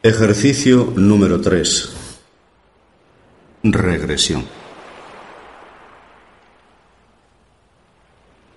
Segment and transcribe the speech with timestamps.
[0.00, 1.92] Ejercicio número 3.
[3.64, 4.46] Regresión.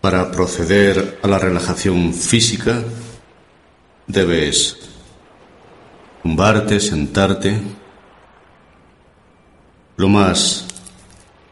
[0.01, 2.83] Para proceder a la relajación física,
[4.05, 4.77] debes
[6.21, 7.59] tumbarte, sentarte,
[9.97, 10.67] lo más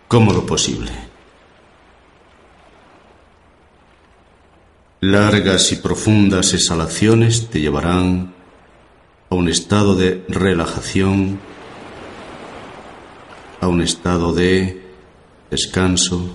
[0.07, 0.91] cómodo posible.
[5.01, 8.37] Largas y profundas exhalaciones te llevarán
[9.29, 11.39] a un estado de relajación,
[13.61, 14.81] a un estado de
[15.51, 16.29] descanso,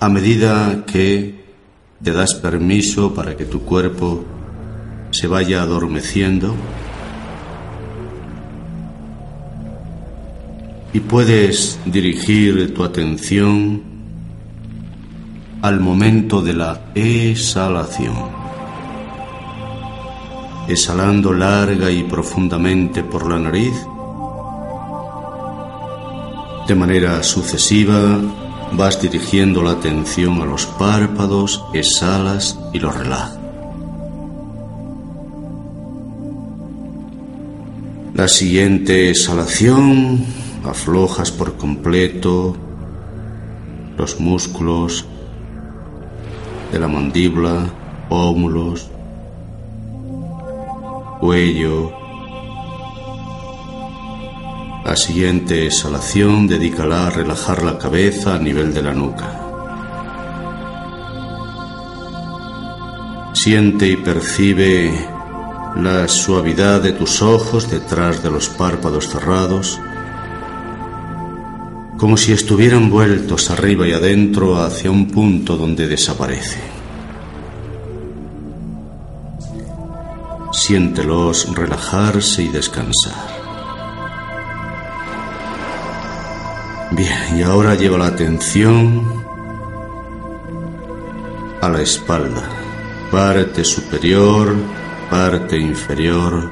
[0.00, 1.44] a medida que
[2.02, 4.24] te das permiso para que tu cuerpo
[5.10, 6.54] se vaya adormeciendo
[10.92, 13.82] y puedes dirigir tu atención
[15.60, 18.37] al momento de la exhalación
[20.68, 23.74] exhalando larga y profundamente por la nariz.
[26.68, 28.20] De manera sucesiva
[28.72, 33.38] vas dirigiendo la atención a los párpados, exhalas y los relajas.
[38.14, 40.24] La siguiente exhalación
[40.64, 42.56] aflojas por completo
[43.96, 45.06] los músculos
[46.72, 47.66] de la mandíbula,
[48.08, 48.90] pómulos,
[51.18, 51.92] cuello.
[54.84, 59.44] La siguiente exhalación dedícala a relajar la cabeza a nivel de la nuca.
[63.34, 64.92] Siente y percibe
[65.76, 69.78] la suavidad de tus ojos detrás de los párpados cerrados,
[71.98, 76.77] como si estuvieran vueltos arriba y adentro hacia un punto donde desaparece.
[80.52, 83.38] Siéntelos relajarse y descansar.
[86.90, 89.04] Bien, y ahora lleva la atención
[91.60, 92.42] a la espalda,
[93.10, 94.54] parte superior,
[95.10, 96.50] parte inferior.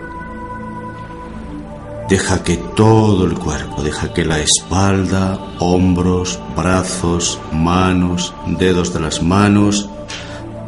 [2.09, 9.23] Deja que todo el cuerpo, deja que la espalda, hombros, brazos, manos, dedos de las
[9.23, 9.89] manos,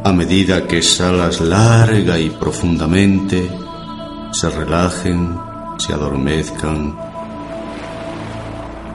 [0.08, 3.46] a medida que exhalas larga y profundamente,
[4.32, 5.36] se relajen,
[5.76, 6.96] se adormezcan.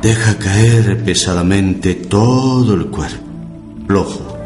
[0.02, 3.24] Deja caer pesadamente todo el cuerpo,
[3.86, 4.38] flojo,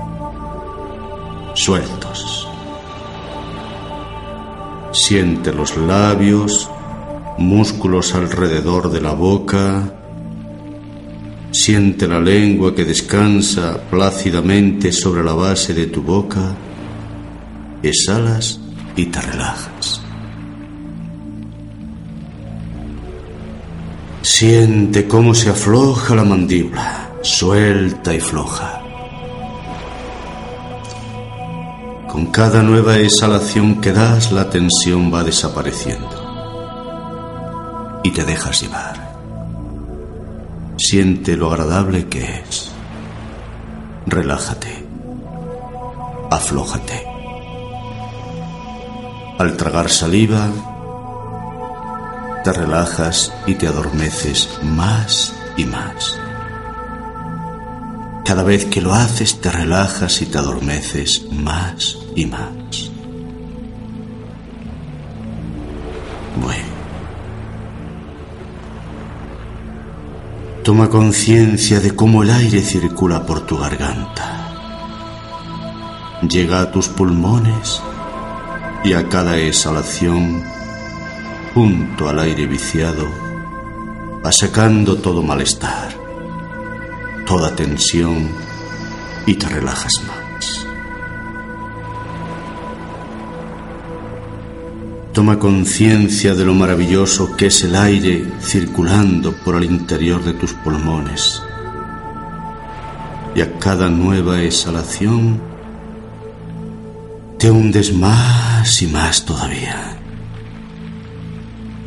[1.53, 2.49] sueltos.
[4.91, 6.69] Siente los labios,
[7.37, 9.96] músculos alrededor de la boca,
[11.59, 16.55] Siente la lengua que descansa plácidamente sobre la base de tu boca.
[17.81, 18.59] Exhalas
[18.95, 19.99] y te relajas.
[24.21, 28.83] Siente cómo se afloja la mandíbula, suelta y floja.
[32.07, 36.17] Con cada nueva exhalación que das, la tensión va desapareciendo
[38.03, 39.06] y te dejas llevar.
[40.89, 42.71] Siente lo agradable que es.
[44.05, 44.87] Relájate.
[46.31, 47.05] Aflójate.
[49.37, 50.47] Al tragar saliva,
[52.41, 56.17] te relajas y te adormeces más y más.
[58.23, 62.91] Cada vez que lo haces te relajas y te adormeces más y más.
[66.41, 66.76] Bueno.
[70.67, 74.51] Toma conciencia de cómo el aire circula por tu garganta.
[76.29, 77.81] Llega a tus pulmones
[78.83, 80.43] y a cada exhalación,
[81.53, 83.07] junto al aire viciado,
[84.25, 85.87] va sacando todo malestar,
[87.25, 88.27] toda tensión
[89.25, 90.26] y te relajas más.
[95.17, 100.53] Toma conciencia de lo maravilloso que es el aire circulando por el interior de tus
[100.53, 101.41] pulmones.
[103.33, 105.41] Y a cada nueva exhalación
[107.39, 109.97] te hundes más y más todavía.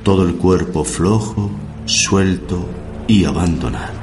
[0.02, 1.52] Todo el cuerpo flojo,
[1.84, 2.68] suelto
[3.06, 3.94] y abandonado.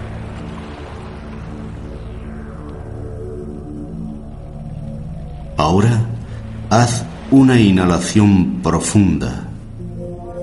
[5.58, 6.06] Ahora
[6.70, 9.50] haz una inhalación profunda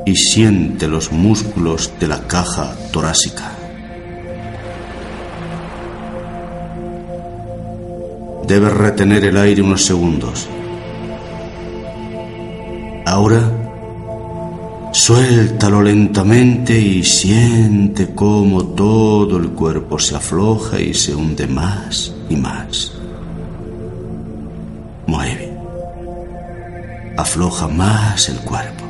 [0.07, 3.53] y siente los músculos de la caja torácica.
[8.47, 10.47] Debes retener el aire unos segundos.
[13.07, 13.65] Ahora
[14.95, 22.37] Suéltalo lentamente y siente cómo todo el cuerpo se afloja y se hunde más y
[22.37, 22.93] más.
[25.09, 25.54] Mueve.
[27.17, 28.85] Afloja más el cuerpo.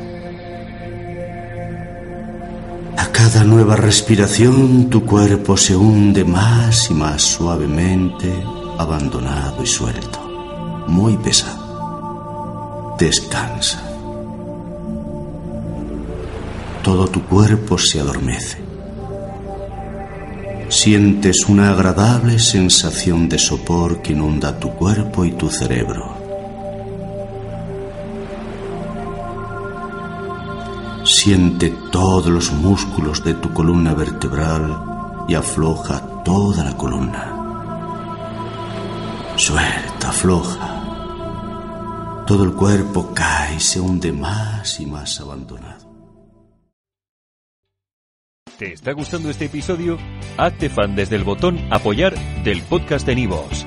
[2.96, 8.32] A cada nueva respiración tu cuerpo se hunde más y más suavemente,
[8.78, 10.20] abandonado y suelto.
[10.88, 12.96] Muy pesado.
[12.98, 13.94] Descansa
[16.84, 18.58] todo tu cuerpo se adormece.
[20.68, 26.23] Sientes una agradable sensación de sopor que inunda tu cuerpo y tu cerebro.
[31.04, 37.30] Siente todos los músculos de tu columna vertebral y afloja toda la columna.
[39.36, 42.24] Suelta, afloja.
[42.26, 45.84] Todo el cuerpo cae y se hunde más y más abandonado.
[48.58, 49.98] ¿Te está gustando este episodio?
[50.38, 52.14] Hazte fan desde el botón Apoyar
[52.44, 53.66] del podcast de Nivos.